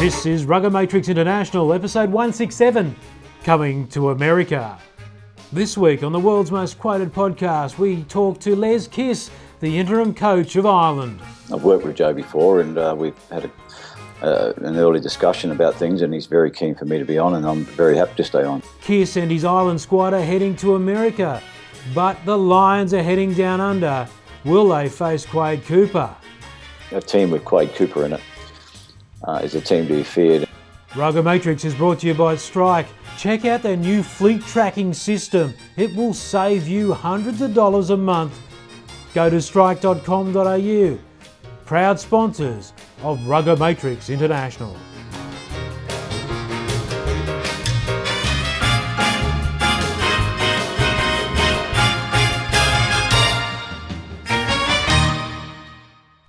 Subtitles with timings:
[0.00, 2.96] This is Rugger Matrix International, episode 167,
[3.44, 4.78] coming to America.
[5.52, 10.14] This week on the world's most quoted podcast, we talk to Les Kiss, the interim
[10.14, 11.20] coach of Ireland.
[11.52, 13.44] I've worked with Joe before, and uh, we've had
[14.22, 17.18] a uh, an early discussion about things, and he's very keen for me to be
[17.18, 18.62] on, and I'm very happy to stay on.
[18.80, 21.42] Kiss and his Ireland squad are heading to America,
[21.94, 24.08] but the Lions are heading down under.
[24.46, 26.16] Will they face Quade Cooper?
[26.92, 28.22] A team with Quade Cooper in it
[29.24, 30.48] uh, is a team to be feared.
[30.96, 32.86] Rugger Matrix is brought to you by Strike.
[33.16, 35.54] Check out their new fleet tracking system.
[35.76, 38.36] It will save you hundreds of dollars a month.
[39.14, 40.98] Go to strike.com.au.
[41.64, 44.74] Proud sponsors of Rugger Matrix International.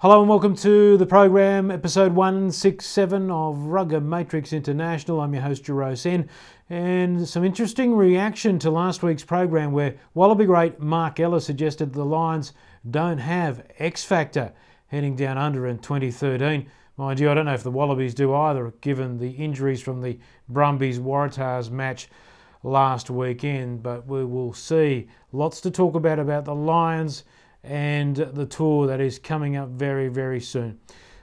[0.01, 5.21] Hello and welcome to the program, episode 167 of Rugger Matrix International.
[5.21, 6.27] I'm your host, Jero Sen,
[6.71, 12.03] and some interesting reaction to last week's program where Wallaby great Mark Ella suggested the
[12.03, 12.51] Lions
[12.89, 14.53] don't have X Factor
[14.87, 16.65] heading down under in 2013.
[16.97, 20.17] Mind you, I don't know if the Wallabies do either, given the injuries from the
[20.49, 22.09] Brumbies Waratahs match
[22.63, 23.83] last weekend.
[23.83, 25.09] But we will see.
[25.31, 27.23] Lots to talk about about the Lions
[27.63, 30.79] and the tour that is coming up very, very soon.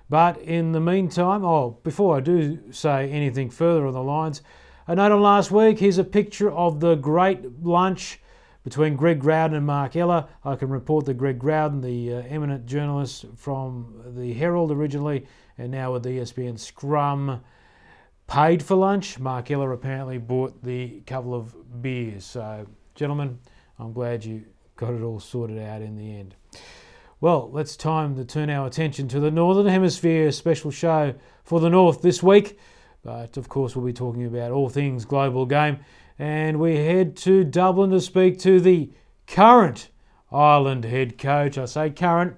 [0.08, 4.42] But in the meantime, oh, before I do say anything further on the Lions,
[4.86, 8.20] a note on last week here's a picture of the great lunch
[8.64, 10.28] between Greg Growden and Mark Ella.
[10.44, 15.26] I can report that Greg Growden, the uh, eminent journalist from the Herald originally
[15.58, 17.40] and now with the ESPN Scrum,
[18.26, 19.18] paid for lunch.
[19.18, 22.24] Mark Ella apparently bought the couple of beers.
[22.24, 23.38] So, gentlemen,
[23.78, 24.44] I'm glad you
[24.78, 26.34] got it all sorted out in the end.
[27.20, 31.68] Well, let's time to turn our attention to the Northern Hemisphere special show for the
[31.68, 32.58] North this week.
[33.02, 35.80] But of course, we'll be talking about all things global game
[36.16, 38.90] and we head to Dublin to speak to the
[39.26, 39.88] current
[40.30, 41.58] Ireland head coach.
[41.58, 42.36] I say current,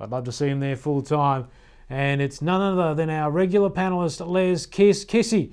[0.00, 1.48] I'd love to see him there full time.
[1.90, 5.04] And it's none other than our regular panelist, Les Kiss.
[5.04, 5.52] Kissy,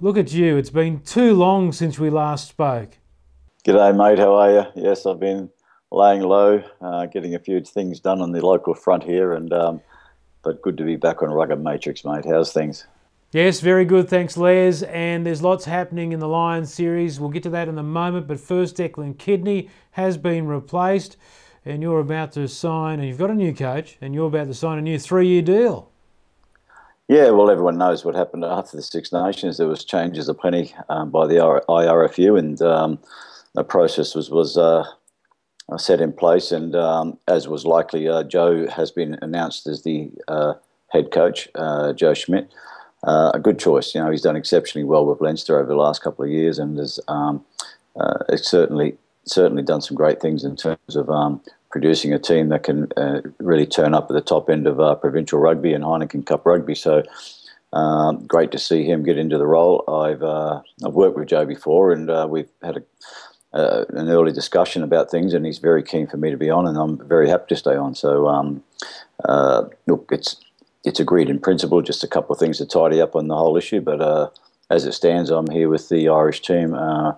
[0.00, 0.56] look at you.
[0.56, 2.98] It's been too long since we last spoke.
[3.66, 4.20] G'day, mate.
[4.20, 4.64] How are you?
[4.76, 5.50] Yes, I've been
[5.90, 9.80] laying low, uh, getting a few things done on the local front here, and um,
[10.42, 12.24] but good to be back on Rugged Matrix, mate.
[12.24, 12.86] How's things?
[13.32, 14.08] Yes, very good.
[14.08, 14.82] Thanks, Les.
[14.84, 17.18] And there's lots happening in the Lions series.
[17.18, 18.28] We'll get to that in a moment.
[18.28, 21.16] But first, Declan Kidney has been replaced,
[21.64, 24.54] and you're about to sign, and you've got a new coach, and you're about to
[24.54, 25.90] sign a new three year deal.
[27.08, 29.58] Yeah, well, everyone knows what happened after the Six Nations.
[29.58, 31.36] There was changes aplenty um, by the
[31.68, 32.98] IRFU, and um,
[33.54, 34.84] the process was was uh,
[35.76, 36.52] set in place.
[36.52, 40.54] And um, as was likely, uh, Joe has been announced as the uh,
[40.88, 42.50] head coach, uh, Joe Schmidt
[43.06, 43.94] uh, a good choice.
[43.94, 46.78] You know, he's done exceptionally well with Leinster over the last couple of years, and
[46.78, 47.44] has um,
[47.98, 51.40] uh, certainly certainly done some great things in terms of um,
[51.70, 54.94] producing a team that can uh, really turn up at the top end of uh,
[54.94, 56.74] provincial rugby and Heineken Cup rugby.
[56.74, 57.02] So.
[57.72, 59.84] Um, great to see him get into the role.
[59.86, 62.82] I've uh, I've worked with Joe before, and uh, we've had a
[63.56, 66.66] uh, an early discussion about things, and he's very keen for me to be on,
[66.66, 67.94] and I'm very happy to stay on.
[67.94, 68.62] So, um,
[69.24, 70.36] uh, look, it's
[70.84, 71.80] it's agreed in principle.
[71.80, 73.80] Just a couple of things to tidy up on the whole issue.
[73.80, 74.28] But uh,
[74.70, 77.14] as it stands, I'm here with the Irish team uh,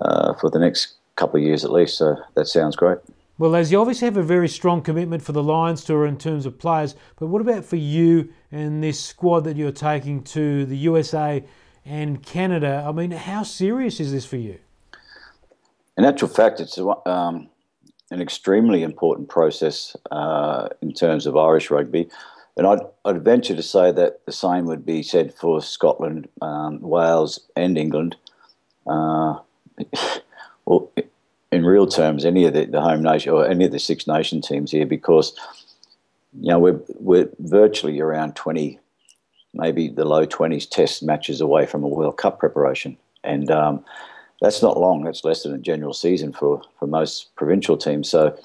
[0.00, 1.98] uh, for the next couple of years at least.
[1.98, 2.98] So that sounds great.
[3.38, 6.46] Well, as you obviously have a very strong commitment for the Lions tour in terms
[6.46, 10.76] of players, but what about for you and this squad that you're taking to the
[10.78, 11.44] USA
[11.84, 12.82] and Canada?
[12.88, 14.58] I mean, how serious is this for you?
[15.96, 17.48] In actual fact, it's um,
[18.10, 22.08] an extremely important process uh, in terms of Irish rugby.
[22.56, 26.80] And I'd, I'd venture to say that the same would be said for Scotland, um,
[26.80, 28.16] Wales, and England.
[28.86, 29.38] Uh,
[30.64, 30.90] well,
[31.52, 34.40] in real terms, any of the, the home nation or any of the Six Nation
[34.40, 35.34] teams here, because
[36.38, 38.78] you know we're we're virtually around twenty,
[39.52, 43.84] maybe the low twenties test matches away from a World Cup preparation, and um,
[44.40, 45.04] that's not long.
[45.04, 48.08] That's less than a general season for for most provincial teams.
[48.08, 48.38] So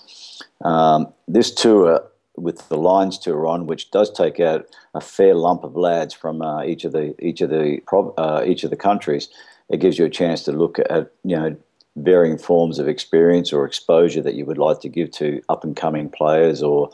[0.64, 2.04] um, this tour
[2.38, 6.42] with the Lions tour on, which does take out a fair lump of lads from
[6.42, 7.82] uh, each of the each of the
[8.18, 9.30] uh, each of the countries.
[9.70, 11.56] It gives you a chance to look at you know
[11.98, 15.76] varying forms of experience or exposure that you would like to give to up and
[15.76, 16.90] coming players or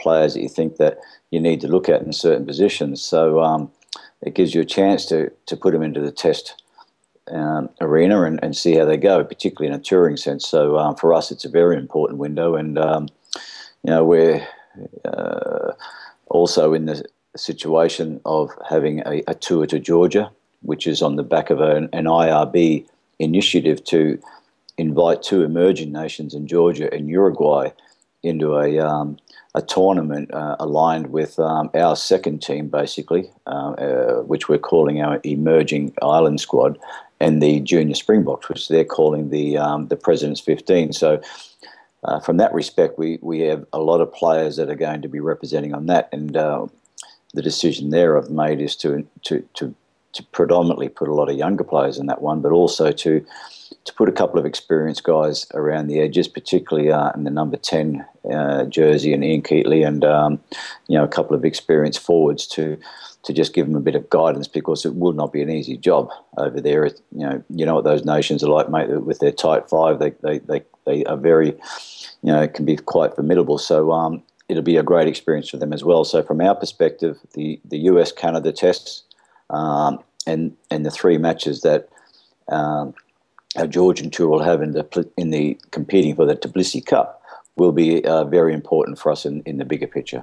[0.00, 0.98] players that you think that
[1.30, 3.00] you need to look at in certain positions.
[3.00, 3.70] So um,
[4.22, 6.62] it gives you a chance to to put them into the test.
[7.30, 10.48] Um, arena and, and see how they go, particularly in a touring sense.
[10.48, 13.08] So um, for us, it's a very important window, and um,
[13.84, 14.44] you know we're
[15.04, 15.72] uh,
[16.26, 17.04] also in the
[17.36, 20.30] situation of having a, a, tour to Georgia,
[20.62, 22.86] which is on the back of an, an IRB
[23.20, 24.20] initiative to
[24.78, 27.70] invite two emerging nations in Georgia and Uruguay
[28.22, 29.18] into a um,
[29.54, 35.00] a tournament uh, aligned with um, our second team, basically, uh, uh, which we're calling
[35.00, 36.78] our emerging Ireland squad,
[37.20, 40.92] and the junior Springboks, which they're calling the um, the President's 15.
[40.92, 41.20] So.
[42.02, 45.08] Uh, from that respect, we, we have a lot of players that are going to
[45.08, 46.66] be representing on that, and uh,
[47.34, 49.74] the decision there I've made is to, to to
[50.14, 53.24] to predominantly put a lot of younger players in that one, but also to
[53.84, 57.56] to put a couple of experienced guys around the edges, particularly uh, in the number
[57.56, 60.40] 10 uh, jersey and Ian Keatley and, um,
[60.86, 62.78] you know, a couple of experienced forwards to
[63.24, 65.76] to just give them a bit of guidance because it will not be an easy
[65.76, 66.86] job over there.
[66.86, 69.98] You know, you know what those nations are like, mate, with their tight five.
[69.98, 71.48] They, they, they, they are very,
[72.22, 73.58] you know, can be quite formidable.
[73.58, 76.04] So um, it'll be a great experience for them as well.
[76.04, 79.02] So from our perspective, the, the US-Canada tests
[79.50, 81.88] um, and, and the three matches that
[82.48, 82.94] um,–
[83.56, 87.22] our Georgian tour will have in the in the competing for the Tbilisi Cup
[87.56, 90.22] will be uh, very important for us in, in the bigger picture.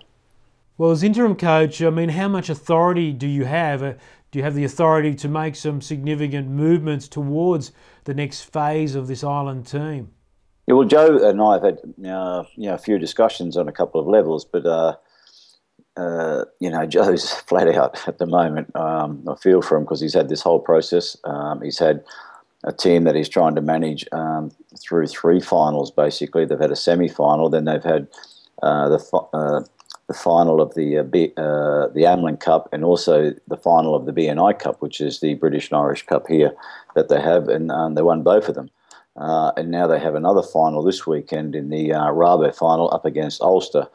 [0.77, 3.81] Well, as interim coach, I mean, how much authority do you have?
[3.81, 3.94] Uh,
[4.29, 7.71] do you have the authority to make some significant movements towards
[8.03, 10.12] the next phase of this Ireland team?
[10.68, 13.71] Yeah, well, Joe and I have had uh, you know a few discussions on a
[13.71, 14.95] couple of levels, but uh,
[15.95, 18.75] uh, you know Joe's flat out at the moment.
[18.75, 21.18] Um, I feel for him because he's had this whole process.
[21.23, 22.03] Um, he's had
[22.65, 25.89] a team that he's trying to manage um, through three finals.
[25.89, 28.07] Basically, they've had a semi-final, then they've had
[28.62, 29.68] uh, the
[30.07, 34.06] the final of the uh, B, uh, the Amlin Cup, and also the final of
[34.06, 36.54] the BNI Cup, which is the British and Irish Cup here
[36.95, 38.69] that they have, and um, they won both of them.
[39.18, 43.04] Uh, and now they have another final this weekend in the uh, Rabo final up
[43.04, 43.88] against Ulster,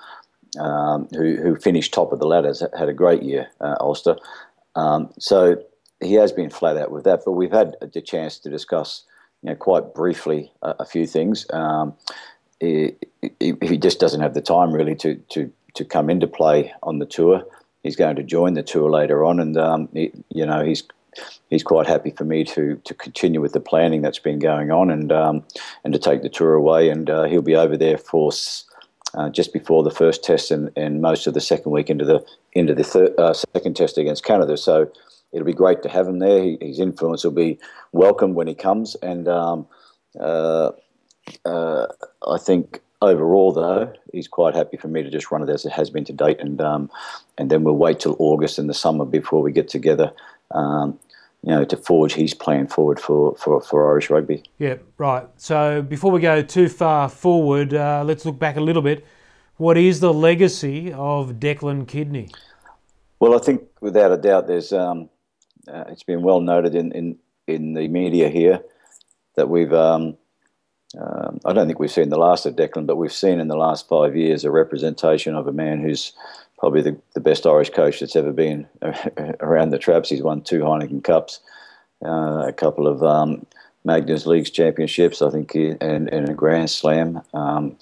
[0.59, 4.17] um, who, who finished top of the ladder, had a great year, Ulster.
[4.75, 5.63] Um, so
[6.03, 9.05] he has been flat out with that, but we've had the chance to discuss,
[9.43, 11.47] you know, quite briefly a, a few things.
[11.51, 11.95] Um,
[12.61, 12.95] he,
[13.41, 16.99] he, he, just doesn't have the time really to, to, to come into play on
[16.99, 17.45] the tour.
[17.83, 20.85] He's going to join the tour later on, and um, he, you know he's
[21.51, 24.91] he's quite happy for me to to continue with the planning that's been going on,
[24.91, 25.45] and um,
[25.85, 26.89] and to take the tour away.
[26.89, 28.31] And uh, he'll be over there for
[29.15, 32.25] uh, just before the first test and, and most of the second week into the
[32.53, 34.57] into the uh, second test against Canada.
[34.57, 34.91] So
[35.33, 36.43] it'll be great to have him there.
[36.43, 37.59] He, his influence will be
[37.93, 39.67] welcome when he comes, and um,
[40.19, 40.71] uh,
[41.45, 41.87] uh,
[42.27, 45.73] I think overall though he's quite happy for me to just run it as it
[45.73, 46.91] has been to date, and um,
[47.37, 50.13] and then we'll wait till August in the summer before we get together.
[50.51, 50.99] Um,
[51.45, 54.45] you know, to forge his plan forward for, for, for Irish rugby.
[54.59, 55.27] Yeah, right.
[55.39, 59.05] So before we go too far forward, uh, let's look back a little bit.
[59.57, 62.29] What is the legacy of Declan Kidney?
[63.19, 65.09] Well, I think without a doubt, there's um,
[65.67, 67.19] uh, it's been well noted in, in,
[67.49, 68.61] in the media here
[69.35, 70.17] that we've, um,
[71.01, 73.57] um, I don't think we've seen the last of Declan, but we've seen in the
[73.57, 76.13] last five years a representation of a man who's
[76.59, 78.67] probably the, the best Irish coach that's ever been
[79.41, 80.09] around the traps.
[80.09, 81.41] He's won two Heineken Cups,
[82.05, 83.47] uh, a couple of um,
[83.87, 87.23] Magners Leagues championships, I think, and, and a Grand Slam.
[87.35, 87.77] Um,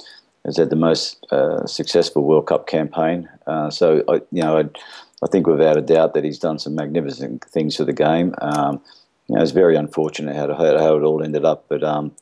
[0.44, 3.28] has had the most uh, successful World Cup campaign.
[3.46, 4.74] Uh, so, I, you know, I'd,
[5.22, 8.34] I think without a doubt that he's done some magnificent things for the game.
[8.40, 8.80] Um,
[9.28, 12.12] you know, it's very unfortunate how, to, how it all ended up, but um,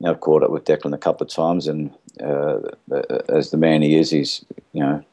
[0.00, 1.90] you know, I've caught up with Declan a couple of times, and
[2.22, 2.58] uh,
[3.28, 5.04] as the man he is, he's you know,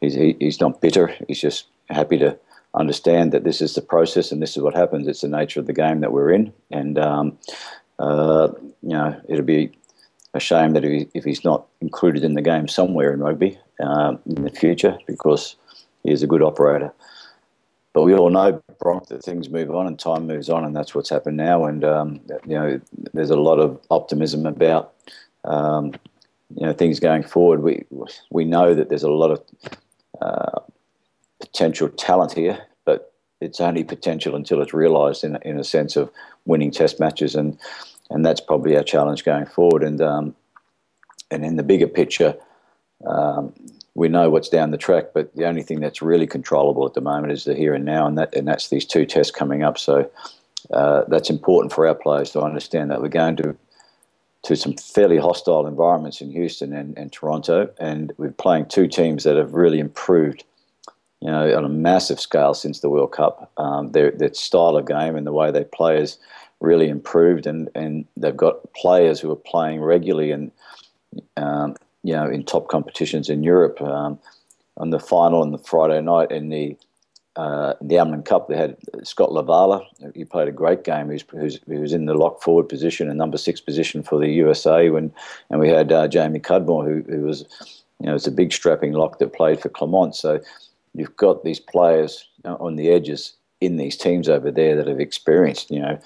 [0.00, 1.14] he's he, he's not bitter.
[1.28, 2.36] He's just happy to
[2.74, 5.08] understand that this is the process and this is what happens.
[5.08, 7.38] It's the nature of the game that we're in, and um,
[7.98, 8.48] uh,
[8.82, 9.72] you know, it'll be
[10.34, 13.58] a shame that if, he, if, he's not included in the game somewhere in rugby
[13.80, 15.56] uh, in the future because
[16.02, 16.92] he's a good operator.
[17.96, 20.94] But we all know, Bronk, that things move on and time moves on, and that's
[20.94, 21.64] what's happened now.
[21.64, 22.78] And um, you know,
[23.14, 24.92] there's a lot of optimism about
[25.44, 25.94] um,
[26.54, 27.62] you know things going forward.
[27.62, 27.86] We
[28.28, 29.42] we know that there's a lot of
[30.20, 30.60] uh,
[31.40, 36.10] potential talent here, but it's only potential until it's realised in in a sense of
[36.44, 37.58] winning Test matches, and
[38.10, 39.82] and that's probably our challenge going forward.
[39.82, 40.36] And um,
[41.30, 42.36] and in the bigger picture,
[43.04, 43.52] um,
[43.94, 47.00] we know what's down the track, but the only thing that's really controllable at the
[47.00, 49.78] moment is the here and now, and that and that's these two tests coming up.
[49.78, 50.10] So
[50.72, 53.56] uh, that's important for our players to understand that we're going to
[54.42, 59.24] to some fairly hostile environments in Houston and, and Toronto, and we're playing two teams
[59.24, 60.44] that have really improved,
[61.20, 63.50] you know, on a massive scale since the World Cup.
[63.56, 66.18] Um, their their style of game and the way they play has
[66.60, 70.50] really improved, and and they've got players who are playing regularly and.
[71.38, 71.76] Um,
[72.06, 73.80] you know, in top competitions in Europe.
[73.82, 74.18] Um,
[74.78, 76.76] on the final on the Friday night in the
[77.34, 79.84] uh, the Amlin Cup, they had Scott LaValla.
[80.14, 81.10] He played a great game.
[81.10, 84.28] He was, he was in the lock forward position and number six position for the
[84.28, 84.88] USA.
[84.88, 85.12] When
[85.50, 87.44] and we had uh, Jamie Cudmore, who, who was,
[88.00, 90.16] you know, it's a big strapping lock that played for Clermont.
[90.16, 90.40] So
[90.94, 95.70] you've got these players on the edges in these teams over there that have experienced,
[95.70, 95.98] you know,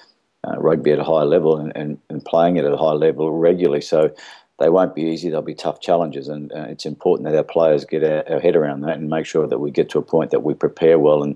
[0.45, 3.31] uh, rugby at a high level and, and, and playing it at a high level
[3.31, 3.81] regularly.
[3.81, 4.13] So
[4.61, 5.29] they won't be easy.
[5.29, 8.55] They'll be tough challenges, and uh, it's important that our players get our, our, head
[8.55, 11.23] around that and make sure that we get to a point that we prepare well
[11.23, 11.35] and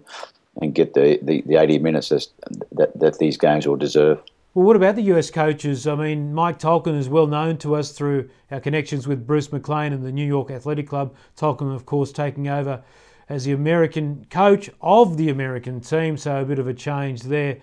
[0.61, 4.21] and get the, the, the 80 minutes that, that these games will deserve.
[4.53, 5.85] Well, what about the US coaches?
[5.85, 9.91] I mean, Mike Tolkin is well known to us through our connections with Bruce McLean
[9.91, 11.13] and the New York Athletic Club.
[11.35, 12.81] Tolkin, of course, taking over
[13.27, 17.57] as the American coach of the American team, so a bit of a change there.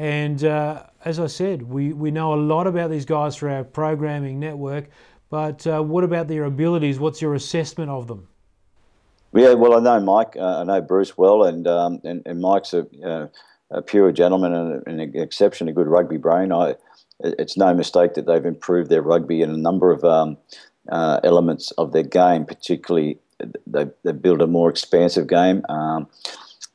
[0.00, 3.64] And uh, as I said, we, we know a lot about these guys through our
[3.64, 4.88] programming network,
[5.28, 6.98] but uh, what about their abilities?
[6.98, 8.26] What's your assessment of them?
[9.34, 12.72] Yeah, well, I know Mike, uh, I know Bruce well, and um, and, and, Mike's
[12.72, 13.28] a,
[13.70, 14.54] a pure gentleman
[14.86, 16.50] and, an exceptionally good rugby brain.
[16.50, 16.76] I,
[17.22, 20.38] it's no mistake that they've improved their rugby in a number of um,
[20.88, 23.18] uh, elements of their game, particularly
[23.66, 25.62] they, they built a more expansive game.
[25.68, 26.08] Um,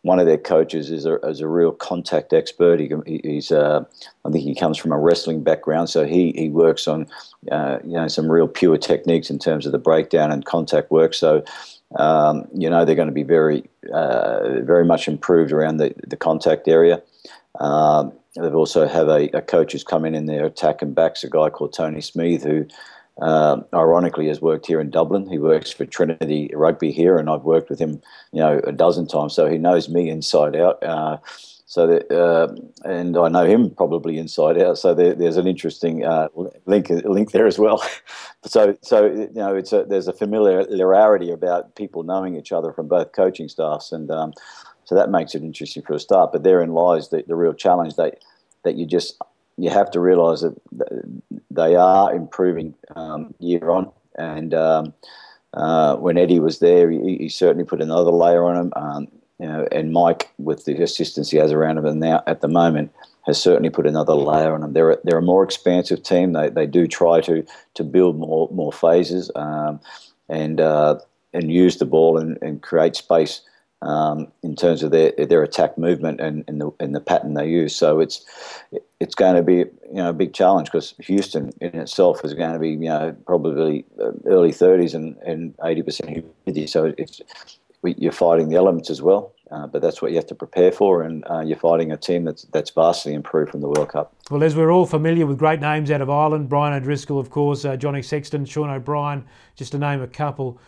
[0.06, 2.80] one of their coaches is a, is a real contact expert.
[2.80, 3.84] He, he's, uh,
[4.24, 7.08] I think he comes from a wrestling background, so he, he works on,
[7.52, 11.16] uh, you know, some real pure techniques in terms of the breakdown and contact work.
[11.16, 11.44] So,
[11.96, 16.18] um, you know, they're going to be very, uh, very much improved around the, the
[16.18, 17.02] contact area.
[17.60, 21.24] Um, they've also have a, a coach who's come in in their attack and backs,
[21.24, 22.68] a guy called Tony Smith, who
[23.22, 25.28] uh, ironically has worked here in Dublin.
[25.28, 29.08] He works for Trinity Rugby here, and I've worked with him, you know, a dozen
[29.08, 29.34] times.
[29.34, 30.84] So he knows me inside out.
[30.84, 31.18] Uh,
[31.68, 32.54] so that, uh,
[32.84, 34.78] and I know him probably inside out.
[34.78, 36.28] So there, there's an interesting uh,
[36.66, 37.84] link link there as well.
[38.46, 42.88] so so you know, it's a, there's a familiarity about people knowing each other from
[42.88, 44.34] both coaching staffs, and um,
[44.84, 46.32] so that makes it interesting for a start.
[46.32, 48.20] But therein lies the, the real challenge that
[48.64, 49.20] that you just
[49.58, 53.92] you have to realise that they are improving um, year on.
[54.18, 54.94] And um,
[55.54, 58.74] uh, when Eddie was there, he, he, certainly put another layer on him.
[58.76, 59.08] Um,
[59.40, 62.92] you know, and Mike, with the assistance he has around him, now at the moment
[63.26, 64.74] has certainly put another layer on them.
[64.74, 66.34] They're a, they're a more expansive team.
[66.34, 69.80] They, they do try to to build more more phases um,
[70.30, 71.00] and uh,
[71.34, 73.42] and use the ball and, and create space
[73.86, 77.48] um, in terms of their their attack movement and, and the and the pattern they
[77.48, 77.76] use.
[77.76, 78.26] So it's
[79.00, 82.54] it's going to be you know a big challenge because Houston in itself is going
[82.54, 86.68] to be you know probably uh, early 30s and and 80 percent humidity.
[86.68, 87.22] So it's
[87.84, 89.32] you're fighting the elements as well.
[89.52, 92.24] Uh, but that's what you have to prepare for, and uh, you're fighting a team
[92.24, 94.12] that's that's vastly improved from the World Cup.
[94.32, 97.64] Well, as we're all familiar with great names out of Ireland, Brian O'Driscoll, of course,
[97.64, 99.24] uh, Johnny Sexton, Sean O'Brien,
[99.56, 100.60] just to name a couple.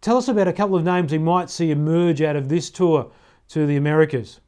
[0.00, 3.10] Tell us about a couple of names we might see emerge out of this tour
[3.48, 4.40] to the Americas.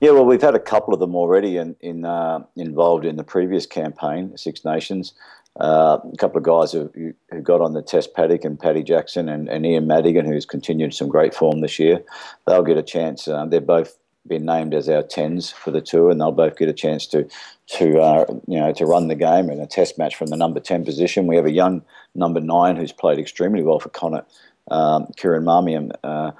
[0.00, 3.24] Yeah, well, we've had a couple of them already in, in uh, involved in the
[3.24, 5.12] previous campaign, Six Nations.
[5.58, 6.90] Uh, a couple of guys who,
[7.30, 10.94] who got on the test paddock and Paddy Jackson and, and Ian Madigan, who's continued
[10.94, 12.02] some great form this year.
[12.46, 13.28] They'll get a chance.
[13.28, 16.68] Uh, they've both been named as our tens for the tour, and they'll both get
[16.68, 17.28] a chance to
[17.66, 20.60] to uh, you know to run the game in a test match from the number
[20.60, 21.26] ten position.
[21.26, 21.82] We have a young
[22.14, 24.32] number nine who's played extremely well for Connacht
[24.70, 26.32] um, Kieran Marmion, uh,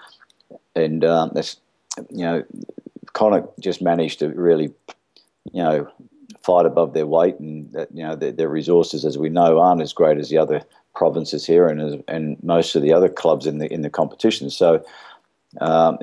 [0.74, 1.32] and um,
[2.10, 2.44] you know
[3.12, 4.72] Connacht just managed to really
[5.52, 5.88] you know
[6.42, 9.82] fight above their weight, and that you know their, their, resources, as we know, aren't
[9.82, 10.62] as great as the other
[10.94, 14.50] provinces here and as, and most of the other clubs in the in the competition.
[14.50, 14.84] So.
[15.60, 15.98] Um,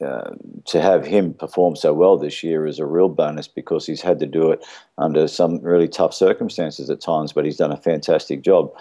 [0.00, 0.30] uh,
[0.64, 4.18] to have him perform so well this year is a real bonus because he's had
[4.18, 4.64] to do it
[4.96, 8.72] under some really tough circumstances at times, but he's done a fantastic job,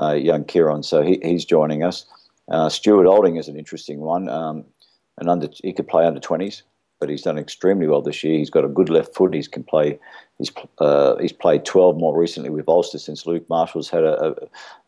[0.00, 0.82] uh, young Kieran.
[0.82, 2.06] So he, he's joining us.
[2.50, 4.28] Uh, Stuart Olding is an interesting one.
[4.28, 4.64] Um,
[5.18, 6.62] and under he could play under twenties,
[6.98, 8.38] but he's done extremely well this year.
[8.38, 9.34] He's got a good left foot.
[9.34, 9.98] He can play.
[10.38, 14.34] He's uh, he's played twelve more recently with Ulster since Luke Marshall's had a,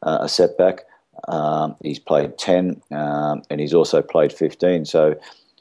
[0.02, 0.84] a, a setback.
[1.28, 4.84] Um, he's played ten, um, and he's also played fifteen.
[4.84, 5.14] So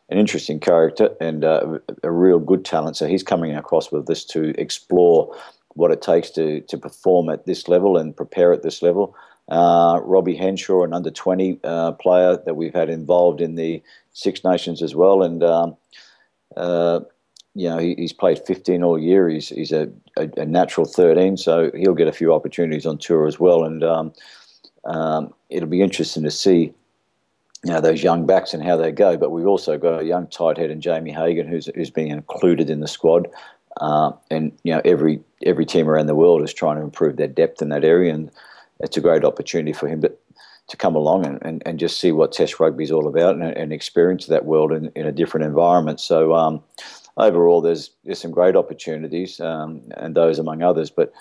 [0.09, 2.97] an interesting character and uh, a real good talent.
[2.97, 5.35] So he's coming across with this to explore
[5.75, 9.15] what it takes to to perform at this level and prepare at this level.
[9.49, 13.81] Uh, Robbie Henshaw, an under 20 uh, player that we've had involved in the
[14.13, 15.21] Six Nations as well.
[15.21, 15.75] And, um,
[16.55, 17.01] uh,
[17.53, 19.27] you know, he, he's played 15 all year.
[19.27, 23.27] He's, he's a, a, a, natural 13, so he'll get a few opportunities on tour
[23.27, 23.65] as well.
[23.65, 24.13] And um,
[24.85, 26.73] um, it'll be interesting to see.
[27.65, 30.27] You know, those young backs and how they go, but we've also got a young
[30.27, 33.29] tight head in Jamie Hagan who's who's being included in the squad,
[33.79, 37.29] uh, and you know every every team around the world is trying to improve their
[37.29, 38.29] depth in that area, and
[38.79, 39.99] it's a great opportunity for him.
[39.99, 40.19] But
[40.69, 43.43] to come along and, and, and just see what Test rugby is all about and,
[43.43, 45.99] and experience that world in, in a different environment.
[45.99, 46.63] So um,
[47.17, 50.89] overall, there's there's some great opportunities, um, and those among others.
[50.89, 51.11] But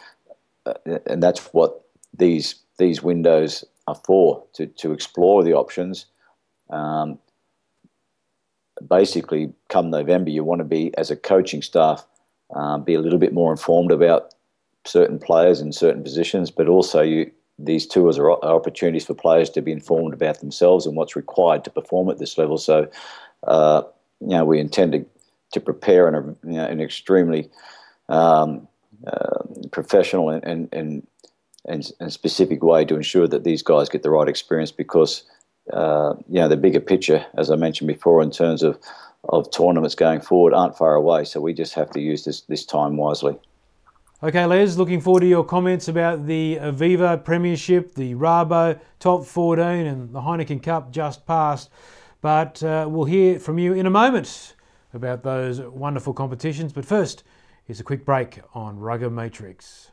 [0.66, 0.74] uh,
[1.06, 1.82] and that's what
[2.16, 6.06] these these windows are for to to explore the options.
[6.70, 7.18] Um,
[8.88, 12.06] basically, come November, you want to be as a coaching staff
[12.54, 14.34] um, be a little bit more informed about
[14.84, 17.30] certain players in certain positions, but also you
[17.64, 21.70] these tours are opportunities for players to be informed about themselves and what's required to
[21.70, 22.58] perform at this level.
[22.58, 22.90] So,
[23.46, 23.82] uh,
[24.20, 25.06] you know, we intend to,
[25.52, 27.50] to prepare in, a, you know, an extremely
[28.08, 28.66] um,
[29.06, 31.06] uh, professional and, and, and,
[31.66, 35.24] and, and, specific way to ensure that these guys get the right experience because,
[35.72, 38.78] uh, you know, the bigger picture, as I mentioned before, in terms of,
[39.28, 41.24] of tournaments going forward, aren't far away.
[41.24, 43.38] So we just have to use this, this time wisely.
[44.24, 49.64] Okay, Les, looking forward to your comments about the Aviva Premiership, the Rabo Top 14,
[49.64, 51.70] and the Heineken Cup just passed.
[52.20, 54.54] But uh, we'll hear from you in a moment
[54.94, 56.72] about those wonderful competitions.
[56.72, 57.24] But first,
[57.64, 59.90] here's a quick break on Rugger Matrix.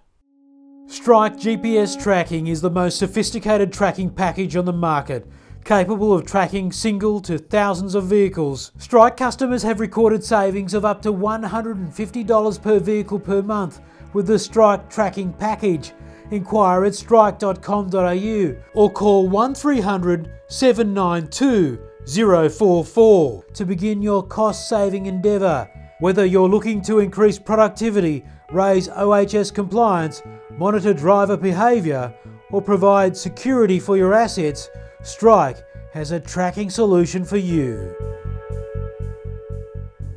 [0.85, 5.25] Strike GPS tracking is the most sophisticated tracking package on the market
[5.65, 8.71] capable of tracking single to thousands of vehicles.
[8.77, 13.79] Strike customers have recorded savings of up to $150 per vehicle per month
[14.13, 15.93] with the Strike tracking package.
[16.31, 25.69] Inquire at strike.com.au or call 1300 792 044 to begin your cost saving endeavour.
[25.99, 32.13] Whether you're looking to increase productivity, raise OHS compliance, monitor driver behaviour,
[32.51, 34.69] or provide security for your assets,
[35.03, 35.57] Strike
[35.93, 37.95] has a tracking solution for you.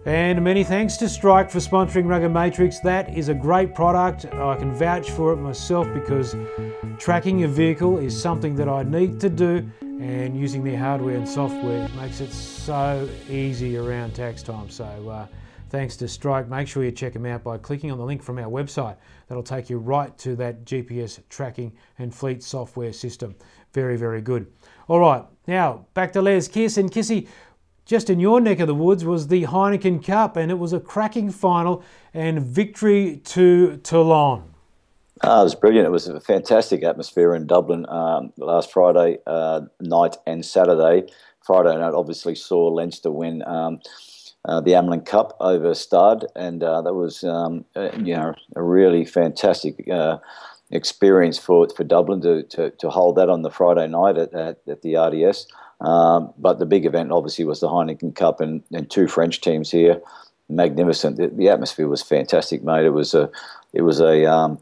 [0.05, 2.81] And many thanks to Strike for sponsoring Rugger Matrix.
[2.81, 4.25] That is a great product.
[4.25, 6.35] I can vouch for it myself because
[6.99, 11.29] tracking your vehicle is something that I need to do, and using their hardware and
[11.29, 14.69] software makes it so easy around tax time.
[14.71, 15.29] So, uh,
[15.71, 16.49] thanks to Strike.
[16.49, 18.97] Make sure you check them out by clicking on the link from our website.
[19.29, 23.37] That'll take you right to that GPS tracking and fleet software system.
[23.73, 24.53] Very, very good.
[24.89, 27.29] All right, now back to Les Kiss and Kissy
[27.85, 30.81] just in your neck of the woods was the Heineken Cup, and it was a
[30.81, 31.83] cracking final
[32.15, 34.45] and victory to Toulon.
[35.23, 35.87] Uh, it was brilliant.
[35.87, 41.09] It was a fantastic atmosphere in Dublin um, last Friday uh, night and Saturday.
[41.45, 43.81] Friday night obviously saw Leinster win um,
[44.45, 49.05] uh, the Amlin Cup over Stade, and uh, that was um, you know a really
[49.05, 50.19] fantastic uh,
[50.71, 54.59] experience for for Dublin to, to, to hold that on the Friday night at, at,
[54.67, 55.47] at the RDS.
[55.83, 59.71] Um, but the big event obviously was the Heineken Cup and, and two French teams
[59.71, 60.01] here.
[60.49, 61.17] Magnificent.
[61.17, 62.85] The, the, atmosphere was fantastic, mate.
[62.85, 63.31] It was a
[63.73, 64.59] it was a um,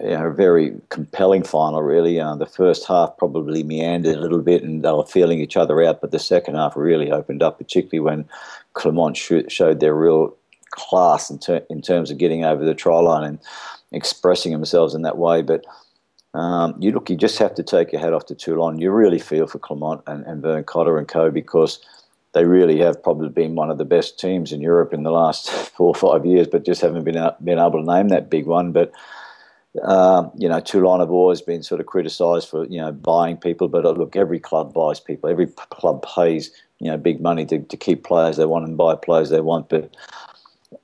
[0.00, 2.20] you know, a very compelling final, really.
[2.20, 5.82] Uh, the first half probably meandered a little bit and they were feeling each other
[5.82, 8.28] out, but the second half really opened up, particularly when
[8.74, 10.36] Clermont sh- showed their real
[10.70, 13.38] class in, ter- in terms of getting over the try line and
[13.92, 15.42] expressing themselves in that way.
[15.42, 15.64] But
[16.34, 18.78] um, you look, you just have to take your hat off to Toulon.
[18.78, 21.78] You really feel for Clermont and, and Vern Cotter and co because
[22.32, 25.50] they really have probably been one of the best teams in Europe in the last
[25.76, 28.72] four or five years, but just haven't been been able to name that big one.
[28.72, 28.92] But
[29.82, 33.68] uh, you know, Toulon have always been sort of criticised for you know buying people,
[33.68, 35.28] but uh, look, every club buys people.
[35.28, 38.94] Every club pays you know big money to, to keep players they want and buy
[38.94, 39.68] players they want.
[39.68, 39.94] But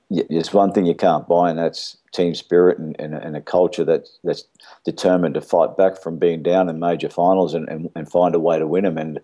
[0.09, 3.83] there's one thing you can't buy, and that's team spirit and, and, and, a culture
[3.83, 4.43] that, that's
[4.83, 8.39] determined to fight back from being down in major finals and, and, and find a
[8.39, 8.97] way to win them.
[8.97, 9.19] And,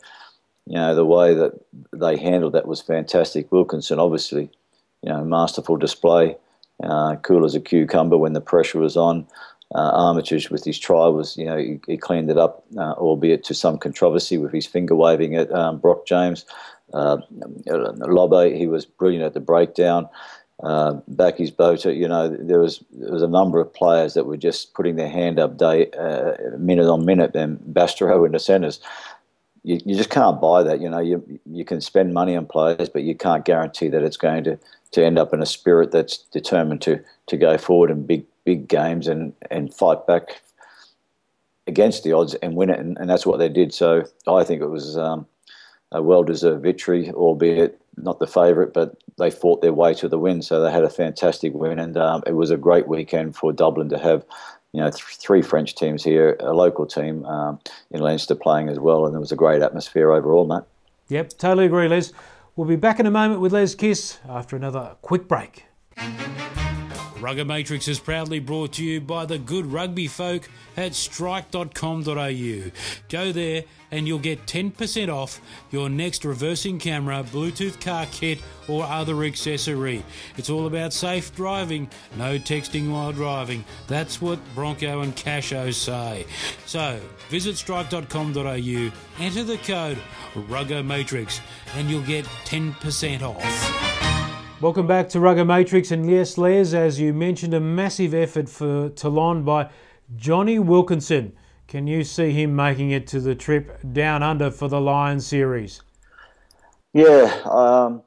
[0.67, 1.53] you know, the way that
[1.93, 3.51] they handled that was fantastic.
[3.51, 4.49] Wilkinson, obviously,
[5.01, 6.37] you know, masterful display,
[6.83, 9.27] uh, cool as a cucumber when the pressure was on.
[9.73, 13.43] Uh, Armitage with his try was, you know, he, he cleaned it up, uh, albeit
[13.45, 16.45] to some controversy with his finger waving at um, Brock James.
[16.93, 17.17] Uh,
[17.67, 20.07] Lobbe, he was brilliant at the breakdown
[20.63, 24.37] uh, Bakkies Botha, you know, there was there was a number of players that were
[24.37, 28.79] just putting their hand up day uh, minute on minute, and Bastareaud in the centres.
[29.63, 30.79] You, you just can't buy that.
[30.79, 34.17] You know, you you can spend money on players, but you can't guarantee that it's
[34.17, 34.59] going to,
[34.91, 38.67] to end up in a spirit that's determined to to go forward in big big
[38.67, 40.41] games and, and fight back
[41.67, 43.73] against the odds and win it, and, and that's what they did.
[43.73, 45.25] So I think it was um,
[45.91, 50.19] a well deserved victory, albeit not the favourite, but they fought their way to the
[50.19, 50.41] win.
[50.41, 53.89] So they had a fantastic win, and um, it was a great weekend for Dublin
[53.89, 54.25] to have.
[54.73, 58.77] You know, th- three French teams here, a local team um, in Leinster playing as
[58.77, 60.65] well, and it was a great atmosphere overall, Matt.
[61.07, 62.11] Yep, totally agree, Les.
[62.57, 65.65] We'll be back in a moment with Les Kiss after another quick break.
[67.25, 72.71] Rugger Matrix is proudly brought to you by the good rugby folk at strike.com.au.
[73.09, 78.83] Go there and you'll get 10% off your next reversing camera, Bluetooth car kit, or
[78.83, 80.05] other accessory.
[80.37, 83.65] It's all about safe driving, no texting while driving.
[83.87, 86.27] That's what Bronco and Casho say.
[86.67, 89.97] So visit strike.com.au, enter the code
[90.47, 91.41] Rugger Matrix,
[91.73, 93.84] and you'll get 10% off.
[94.65, 98.89] Welcome back to Rugger Matrix, and yes, Les, as you mentioned, a massive effort for
[98.89, 99.69] Toulon by
[100.15, 101.33] Jonny Wilkinson.
[101.67, 105.83] Can you see him making it to the trip down under for the Lions series?
[106.93, 108.01] Yeah, um,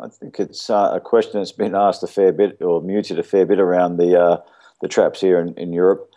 [0.00, 3.22] I think it's uh, a question that's been asked a fair bit or muted a
[3.22, 4.36] fair bit around the uh,
[4.80, 6.08] the traps here in, in Europe.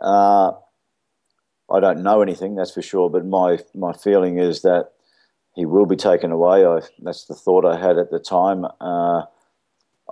[0.00, 0.52] Uh,
[1.70, 4.92] I don't know anything, that's for sure, but my my feeling is that
[5.54, 6.64] he will be taken away.
[6.64, 8.66] I, that's the thought I had at the time.
[8.80, 9.22] Uh,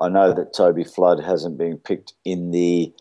[0.01, 2.93] I know that Toby Flood hasn't been picked in the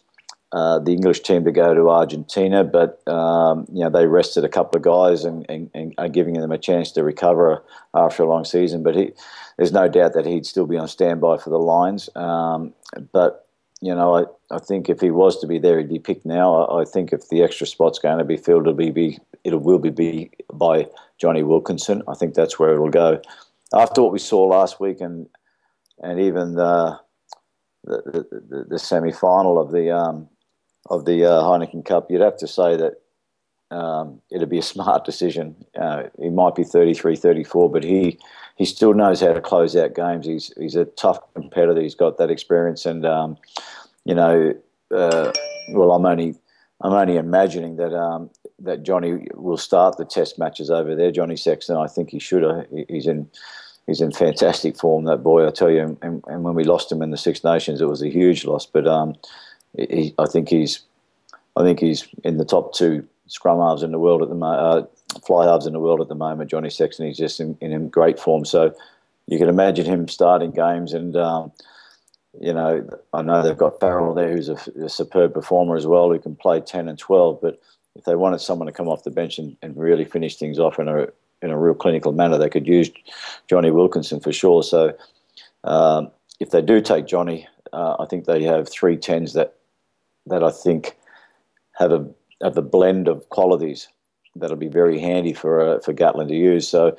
[0.52, 4.50] uh, the English team to go to Argentina, but um, you know they rested a
[4.50, 8.28] couple of guys and, and, and, are giving them a chance to recover after a
[8.28, 8.82] long season.
[8.82, 9.12] But he,
[9.58, 12.10] there's no doubt that he'd still be on standby for the Lions.
[12.16, 12.74] Um,
[13.12, 13.48] but
[13.80, 16.64] you know, I, I think if he was to be there, he'd be picked now.
[16.64, 19.62] I, I think if the extra spot's going to be filled, it'll be, be it
[19.62, 20.88] will be, be by
[21.20, 22.02] Jonny Wilkinson.
[22.08, 23.22] I think that's where it'll go.
[23.74, 25.28] After what we saw last week and
[26.02, 27.00] and even the
[27.84, 30.28] the, the, the semi final of the um,
[30.90, 32.94] of the uh, Heineken Cup, you'd have to say that
[33.72, 35.56] um, it'd be a smart decision.
[35.80, 38.20] Uh, he might be 33, 34, but he
[38.56, 40.26] he still knows how to close out games.
[40.26, 41.82] He's he's a tough competitor.
[41.82, 43.38] He's got that experience, and um,
[44.06, 44.54] you know,
[44.92, 45.32] uh,
[45.72, 46.36] well, I'm only
[46.82, 48.30] I'm only imagining that um,
[48.62, 51.12] that Johnny will start the Test matches over there.
[51.12, 52.44] Johnny Sexton, I think he should.
[52.44, 53.30] Uh, he's in
[53.88, 55.06] he's in fantastic form.
[55.06, 55.98] That boy, I tell you.
[56.02, 58.66] And, and when we lost him in the Six Nations, it was a huge loss.
[58.66, 59.16] But um,
[59.78, 60.82] he, I think he's,
[61.56, 64.62] I think he's in the top two scrum halves in the world at the moment,
[64.62, 66.52] uh, fly halves in the world at the moment.
[66.52, 68.46] Johnny Sexton, he's just in, in great form.
[68.46, 68.76] So
[69.28, 71.52] you can imagine him starting games, and um,
[72.40, 76.12] you know, I know they've got Farrell there, who's a, a, superb performer as well,
[76.12, 77.40] who can play ten and twelve.
[77.42, 77.60] But
[78.00, 80.80] if they wanted someone to come off the bench and, and really finish things off
[80.80, 81.08] in a
[81.42, 82.90] in a real clinical manner, they could use
[83.50, 84.64] Jonny Wilkinson for sure.
[84.64, 84.94] So
[85.66, 89.56] um, if they do take Johnny, uh, I think they have three tens that
[90.26, 90.98] that I think
[91.74, 92.10] have a
[92.42, 93.90] have a blend of qualities
[94.36, 96.68] that'll be very handy for uh, for Gatland to use.
[96.68, 96.96] So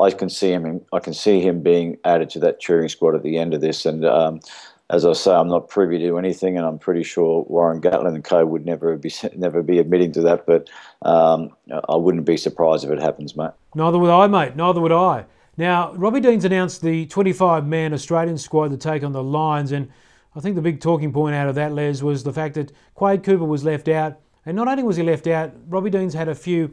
[0.00, 0.80] I can see him.
[0.94, 3.84] I can see him being added to that touring squad at the end of this.
[3.84, 4.40] And um,
[4.90, 8.24] as I say, I'm not privy to anything, and I'm pretty sure Warren Gatland and
[8.24, 10.46] co would never be never be admitting to that.
[10.46, 10.68] But
[11.02, 11.54] um,
[11.88, 13.50] I wouldn't be surprised if it happens, mate.
[13.74, 14.56] Neither would I, mate.
[14.56, 15.26] Neither would I.
[15.56, 19.90] Now, Robbie Deans announced the 25 man Australian squad to take on the Lions, and
[20.34, 23.24] I think the big talking point out of that, Les, was the fact that Quade
[23.24, 24.20] Cooper was left out.
[24.46, 26.72] And not only was he left out, Robbie Deans had a few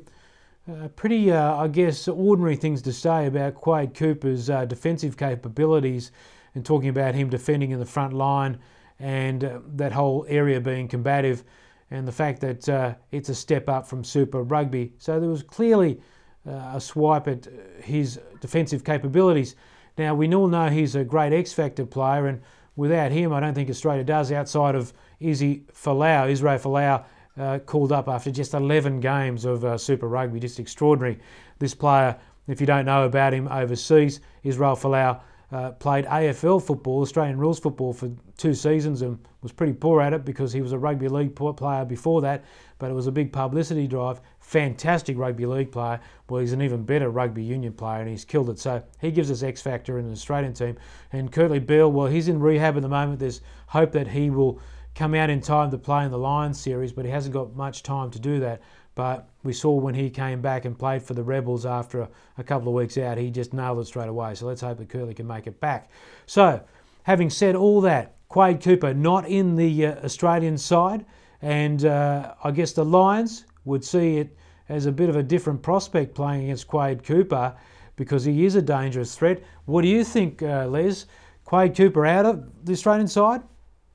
[0.70, 6.12] uh, pretty, uh, I guess, ordinary things to say about Quade Cooper's uh, defensive capabilities
[6.56, 8.58] and talking about him defending in the front line
[9.00, 11.44] and uh, that whole area being combative
[11.92, 14.94] and the fact that uh, it's a step up from Super Rugby.
[14.98, 16.02] So there was clearly
[16.48, 17.48] uh, a swipe at
[17.82, 19.56] his defensive capabilities.
[19.98, 22.42] Now, we all know he's a great X Factor player, and
[22.76, 27.06] without him, I don't think Australia does outside of Izzy Folau, Israel Folau,
[27.38, 30.40] uh, called up after just 11 games of uh, Super Rugby.
[30.40, 31.20] Just extraordinary.
[31.60, 37.02] This player, if you don't know about him overseas, Israel Folau uh, played AFL football,
[37.02, 40.72] Australian rules football, for two seasons and was pretty poor at it because he was
[40.72, 42.44] a rugby league player before that.
[42.80, 44.20] But it was a big publicity drive.
[44.40, 46.00] Fantastic rugby league player.
[46.30, 48.60] Well, he's an even better rugby union player and he's killed it.
[48.60, 50.78] So he gives us X factor in an Australian team.
[51.12, 53.20] And Kurtley Beale, well, he's in rehab at the moment.
[53.20, 54.60] There's hope that he will
[54.96, 57.84] come out in time to play in the Lions series, but he hasn't got much
[57.84, 58.62] time to do that.
[58.96, 62.70] But we saw when he came back and played for the Rebels after a, couple
[62.70, 64.36] of weeks out, he just nailed it straight away.
[64.36, 65.92] So let's hope that Kurtley can make it back.
[66.26, 66.62] So,
[67.04, 71.06] having said all that, Quade Cooper not in the uh, Australian side,
[71.42, 74.36] and uh, I guess the Lions would see it
[74.70, 77.56] as a bit of a different prospect playing against Quade Cooper
[77.98, 79.44] because he is a dangerous threat.
[79.66, 81.06] What do you think, uh, Les?
[81.44, 83.42] Quade Cooper out of the Australian side?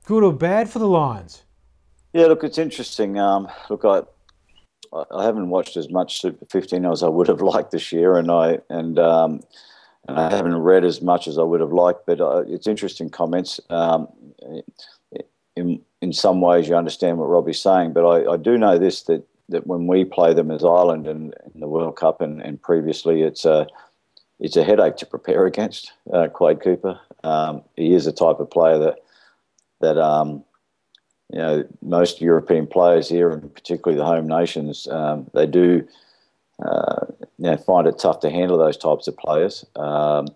[0.05, 1.43] Good or bad for the Lions?
[2.13, 3.19] Yeah, look, it's interesting.
[3.19, 4.03] Um, look, I
[4.93, 8.29] I haven't watched as much Super 15 as I would have liked this year, and
[8.29, 9.41] I and um,
[10.07, 12.05] and I haven't read as much as I would have liked.
[12.05, 13.59] But uh, it's interesting comments.
[13.69, 14.07] Um,
[15.55, 19.03] in in some ways, you understand what Robbie's saying, but I, I do know this
[19.03, 22.61] that that when we play them as Ireland in, in the World Cup and, and
[22.61, 23.67] previously, it's a
[24.39, 25.93] it's a headache to prepare against.
[26.11, 28.99] Uh, Quade Cooper, um, he is a type of player that
[29.79, 30.43] that um,
[31.31, 35.87] you know most European players here, and particularly the home nations, um, they do
[36.63, 37.05] uh,
[37.37, 39.65] you know, find it tough to handle those types of players.
[39.75, 40.27] Um,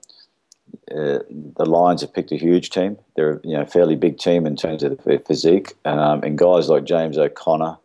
[0.92, 2.98] uh, the Lions have picked a huge team.
[3.16, 6.70] They're you know a fairly big team in terms of their physique, um, and guys
[6.70, 7.78] like James O'Connor,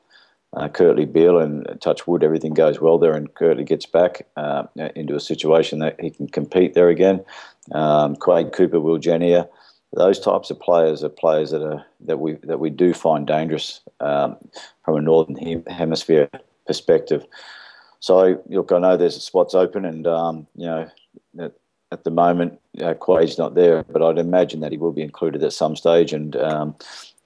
[0.55, 4.65] uh, Kurtley Beale, and touch wood, everything goes well there, and Kurtley gets back uh,
[4.95, 7.25] into a situation that he can compete there again.
[7.73, 9.49] Um, Quade Cooper, Will Genia,
[9.93, 13.81] those types of players are players that are that we that we do find dangerous
[14.01, 14.37] um,
[14.85, 16.29] from a northern hemisphere
[16.67, 17.25] perspective.
[17.99, 20.91] So look, I know there's spots open, and um, you know
[21.39, 21.53] at,
[21.91, 25.43] at the moment uh, Quade's not there, but I'd imagine that he will be included
[25.43, 26.77] at some stage, and um,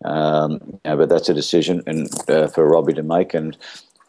[0.04, 3.56] um, but that's a decision and uh, for Robbie to make, and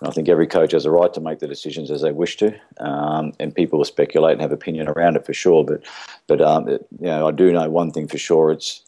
[0.02, 2.54] I think every coach has a right to make the decisions as they wish to,
[2.80, 5.64] um, and people will speculate and have opinion around it for sure.
[5.64, 5.84] But,
[6.28, 8.84] but um, it, you know, I do know one thing for sure: it's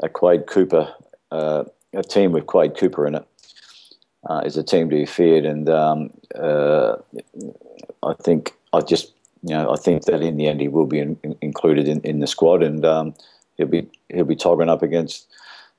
[0.00, 0.94] a Quade Cooper,
[1.30, 3.26] uh, a team with Quade Cooper in it
[4.28, 6.96] uh, is a team to be feared, and um, uh,
[8.02, 10.98] I think I just you know I think that in the end he will be
[10.98, 13.14] in, in, included in, in the squad, and um,
[13.56, 15.26] he'll be he'll be toggling up against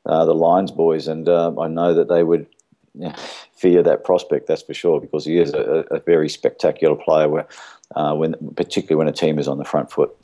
[0.05, 2.47] uh, the Lions boys, and um, I know that they would
[3.53, 4.47] fear that prospect.
[4.47, 7.47] That's for sure, because he is a, a very spectacular player, where,
[7.95, 10.15] uh, when particularly when a team is on the front foot.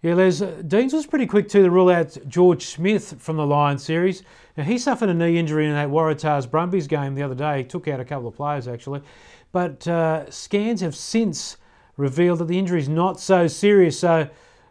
[0.00, 3.44] Yeah, Les, uh, Deans was pretty quick too to rule out George Smith from the
[3.44, 4.22] Lions series.
[4.56, 7.58] Now, he suffered a knee injury in that Waratahs Brumbies game the other day.
[7.58, 9.02] He took out a couple of players, actually.
[9.50, 11.56] But uh, scans have since
[11.96, 13.98] revealed that the injury is not so serious.
[13.98, 14.28] So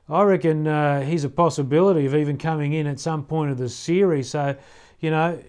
[0.07, 3.67] I reckon uh, he's a possibility of even coming in at some point of the
[3.67, 4.29] series.
[4.29, 4.55] So,
[4.99, 5.41] you know,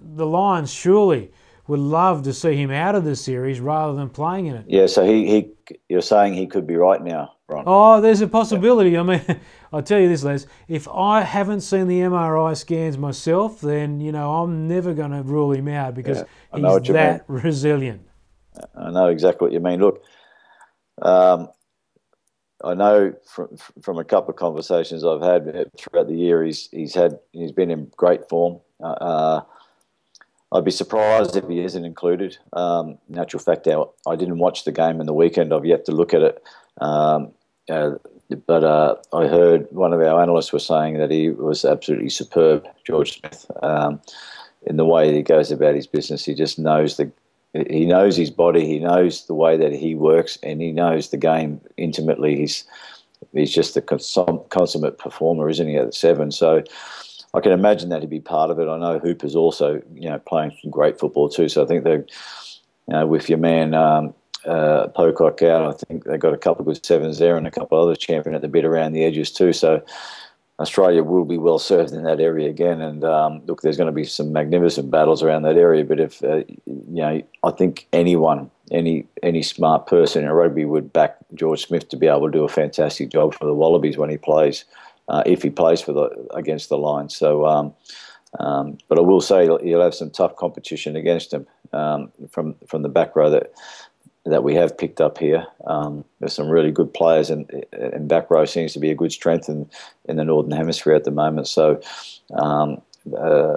[0.00, 1.30] the Lions surely
[1.68, 4.64] would love to see him out of the series rather than playing in it.
[4.66, 5.50] Yeah, so he, he
[5.88, 7.64] you're saying he could be right now, Ron.
[7.66, 8.90] Oh, there's a possibility.
[8.90, 9.00] Yeah.
[9.00, 9.22] I mean,
[9.72, 10.46] I'll tell you this, Les.
[10.66, 15.22] If I haven't seen the MRI scans myself, then you know I'm never going to
[15.22, 17.40] rule him out because yeah, he's that mean.
[17.42, 18.02] resilient.
[18.74, 19.80] I know exactly what you mean.
[19.80, 20.02] Look,
[21.02, 21.48] um,
[22.64, 26.94] I know from from a couple of conversations I've had throughout the year, he's he's
[26.94, 28.60] had he's been in great form.
[28.82, 29.40] Uh, uh
[30.50, 32.38] I'd be surprised if he isn't included.
[32.54, 35.52] Um, natural fact, I didn't watch the game in the weekend.
[35.52, 36.42] I've yet to look at it.
[36.80, 37.32] Um,
[37.68, 37.96] uh,
[38.46, 42.66] but uh, I heard one of our analysts was saying that he was absolutely superb,
[42.86, 44.00] George Smith, um,
[44.62, 46.24] in the way he goes about his business.
[46.24, 47.10] He just knows the
[47.70, 51.16] he knows his body, he knows the way that he works, and he knows the
[51.16, 52.36] game intimately.
[52.36, 52.64] He's
[53.32, 55.76] he's just a consummate performer, isn't he?
[55.76, 56.62] At seven, so
[57.38, 58.68] I can imagine that to be part of it.
[58.68, 61.48] I know Hooper's also, you know, playing some great football too.
[61.48, 62.04] So I think they, you
[62.88, 64.12] know, with your man um,
[64.44, 67.50] uh, Pocock out, I think they've got a couple of good sevens there and a
[67.50, 69.52] couple of others champion at the bit around the edges too.
[69.52, 69.84] So
[70.58, 72.80] Australia will be well served in that area again.
[72.80, 75.84] And um, look, there's going to be some magnificent battles around that area.
[75.84, 80.92] But if uh, you know, I think anyone, any any smart person in rugby would
[80.92, 84.10] back George Smith to be able to do a fantastic job for the Wallabies when
[84.10, 84.64] he plays
[85.08, 87.16] uh, if he plays for the against the Lions.
[87.16, 87.74] So, um,
[88.38, 92.82] um, but I will say he'll have some tough competition against him um, from from
[92.82, 93.52] the back row that
[94.24, 95.46] that we have picked up here.
[95.66, 99.12] Um, there's some really good players, and, and back row seems to be a good
[99.12, 99.70] strength in,
[100.04, 101.48] in the Northern Hemisphere at the moment.
[101.48, 101.80] So.
[102.34, 102.82] Um,
[103.18, 103.56] uh,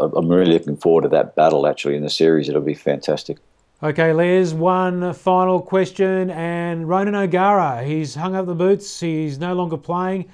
[0.00, 2.48] I'm really looking forward to that battle actually in the series.
[2.48, 3.38] It'll be fantastic.
[3.84, 6.30] Okay, Les, one final question.
[6.30, 10.28] And Ronan O'Gara, he's hung up the boots, he's no longer playing,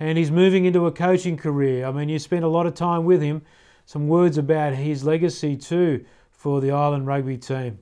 [0.00, 1.84] and he's moving into a coaching career.
[1.84, 3.42] I mean, you spent a lot of time with him.
[3.84, 7.78] Some words about his legacy too for the Ireland rugby team.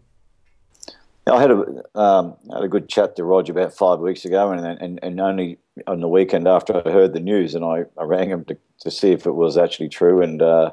[1.29, 4.67] I had a um, had a good chat to Roger about five weeks ago, and
[4.67, 8.29] and, and only on the weekend after I heard the news, and I, I rang
[8.29, 10.73] him to, to see if it was actually true, and uh,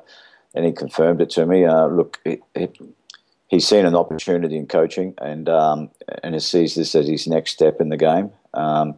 [0.56, 1.66] and he confirmed it to me.
[1.66, 2.80] Uh, look, it, it,
[3.50, 5.90] he's seen an opportunity in coaching and um,
[6.24, 8.32] and he sees this as his next step in the game.
[8.54, 8.98] Um,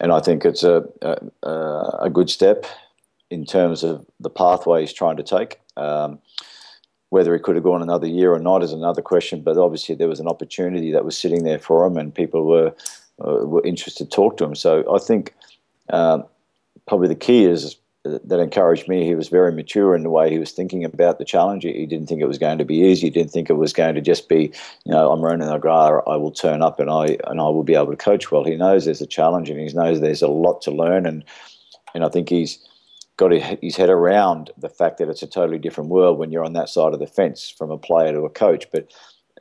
[0.00, 1.48] and I think it's a, a,
[2.02, 2.64] a good step
[3.30, 5.60] in terms of the pathway he's trying to take.
[5.76, 6.20] Um,
[7.10, 9.42] whether he could have gone another year or not is another question.
[9.42, 12.74] But obviously, there was an opportunity that was sitting there for him, and people were
[13.24, 14.54] uh, were interested to talk to him.
[14.54, 15.34] So I think
[15.90, 16.20] uh,
[16.86, 17.76] probably the key is
[18.24, 19.04] that encouraged me.
[19.04, 21.64] He was very mature in the way he was thinking about the challenge.
[21.64, 23.06] He didn't think it was going to be easy.
[23.06, 24.52] He didn't think it was going to just be,
[24.84, 26.02] you know, I'm Ronan O'Gara.
[26.08, 28.44] I will turn up and I and I will be able to coach well.
[28.44, 31.06] He knows there's a challenge and he knows there's a lot to learn.
[31.06, 31.24] And
[31.94, 32.58] and I think he's
[33.16, 36.52] got his head around the fact that it's a totally different world when you're on
[36.52, 38.70] that side of the fence from a player to a coach.
[38.70, 38.92] But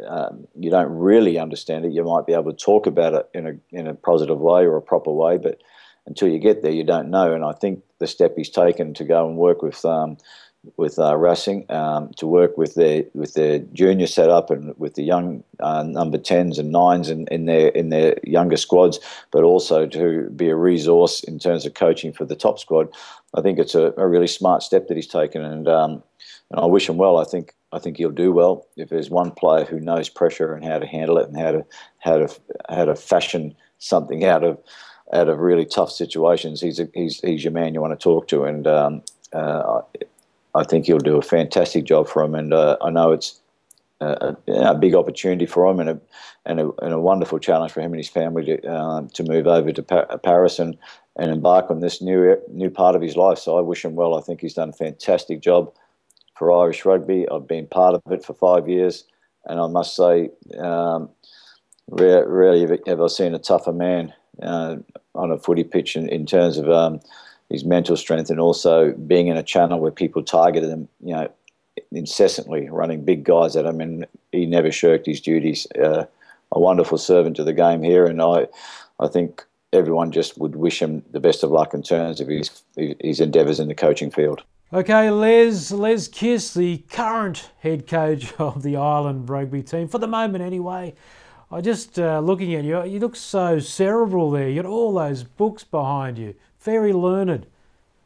[0.06, 1.94] um, you don't really understand it.
[1.94, 4.78] You might be able to talk about it in a in a positive way or
[4.78, 5.62] a proper way, but
[6.08, 7.34] until you get there, you don't know.
[7.34, 10.18] And I think the step he's taken to go and work with um,
[10.76, 15.04] with uh, Racing um, to work with their with their junior setup and with the
[15.04, 19.00] young uh, number tens and nines in, in their in their younger squads,
[19.32, 22.90] but also to be a resource in terms of coaching for the top squad.
[23.36, 26.04] I think it's a, a really smart step that he's taken, and um,
[26.52, 27.18] and I wish him well.
[27.18, 28.66] I think I think he'll do well.
[28.78, 31.66] If there's one player who knows pressure and how to handle it and how to
[32.00, 32.40] how to
[32.70, 34.58] how to fashion something out of
[35.14, 38.28] out of really tough situations, he's a, he's he's your man you want to talk
[38.30, 39.02] to, and um,
[39.34, 39.82] uh,
[40.56, 42.36] I think he'll do a fantastic job for him.
[42.36, 43.40] And uh, I know it's
[44.02, 46.00] a, a, big opportunity for him and a,
[46.46, 49.48] and a, and a wonderful challenge for him and his family to uh, to move
[49.48, 49.84] over to
[50.24, 50.78] Paris and,
[51.16, 53.38] and embark on this new new part of his life.
[53.38, 54.16] So I wish him well.
[54.16, 55.74] I think he's done a fantastic job
[56.36, 57.28] for Irish rugby.
[57.30, 59.06] I've been part of it for five years,
[59.46, 61.10] and I must say, um,
[61.90, 64.78] rarely have I seen a tougher man uh,
[65.16, 67.00] on a footy pitch in, in terms of um,
[67.50, 71.30] his mental strength and also being in a channel where people targeted him, you know,
[71.92, 75.68] incessantly, running big guys at him, and he never shirked his duties.
[75.72, 76.06] Uh,
[76.52, 78.48] a wonderful servant to the game here, and I,
[79.00, 82.64] I think everyone just would wish him the best of luck in terms of his
[82.76, 84.44] his endeavours in the coaching field.
[84.74, 90.08] Okay, Les, Les Kiss, the current head coach of the Ireland rugby team, for the
[90.08, 90.94] moment anyway.
[91.50, 94.50] I just uh, looking at you, you look so cerebral there.
[94.50, 97.48] You got all those books behind you, very learned.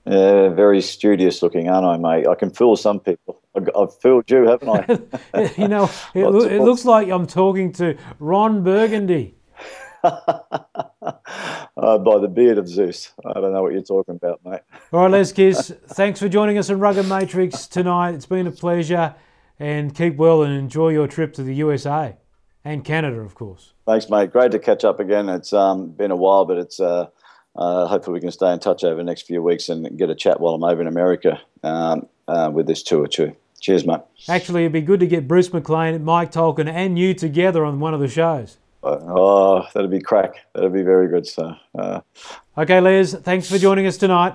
[0.05, 2.27] Yeah, very studious looking, aren't I, mate?
[2.27, 3.41] I can fool some people.
[3.55, 5.51] I've fooled you, haven't I?
[5.57, 9.35] you know, it, lo- it looks like I'm talking to Ron Burgundy.
[10.03, 10.19] uh,
[11.77, 13.11] by the beard of Zeus.
[13.25, 14.61] I don't know what you're talking about, mate.
[14.91, 18.13] All right, Les Kiss, thanks for joining us on Rugged Matrix tonight.
[18.15, 19.15] It's been a pleasure,
[19.59, 22.15] and keep well and enjoy your trip to the USA
[22.63, 23.73] and Canada, of course.
[23.85, 24.31] Thanks, mate.
[24.31, 25.29] Great to catch up again.
[25.29, 27.07] It's um, been a while, but it's uh,
[27.55, 30.15] uh, hopefully we can stay in touch over the next few weeks and get a
[30.15, 33.35] chat while I'm over in America um, uh, with this tour too.
[33.59, 33.99] Cheers, mate.
[34.27, 37.93] Actually, it'd be good to get Bruce McLean, Mike Tolkin, and you together on one
[37.93, 38.57] of the shows.
[38.83, 40.33] Oh, that'd be crack.
[40.53, 41.27] That'd be very good.
[41.27, 42.01] So, uh,
[42.57, 44.33] okay, Les, thanks for joining us tonight.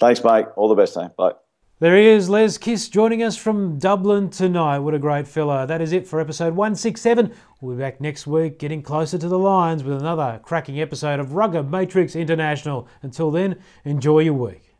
[0.00, 0.46] Thanks, mate.
[0.56, 1.14] All the best, mate.
[1.16, 1.32] Bye.
[1.78, 4.78] There he is, Les Kiss, joining us from Dublin tonight.
[4.78, 5.66] What a great fella.
[5.66, 7.34] That is it for episode 167.
[7.60, 11.34] We'll be back next week, getting closer to the Lions with another cracking episode of
[11.34, 12.88] Rugged Matrix International.
[13.02, 14.74] Until then, enjoy your week.